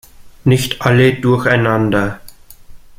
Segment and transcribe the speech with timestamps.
[0.45, 2.21] Nicht alle durcheinander!